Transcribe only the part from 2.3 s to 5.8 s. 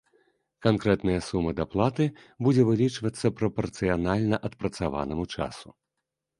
будзе вылічвацца прапарцыянальна адпрацаванаму часу.